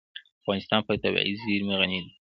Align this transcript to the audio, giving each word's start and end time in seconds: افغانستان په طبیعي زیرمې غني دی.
افغانستان 0.41 0.81
په 0.87 0.93
طبیعي 1.03 1.33
زیرمې 1.43 1.75
غني 1.79 1.99
دی. 2.03 2.11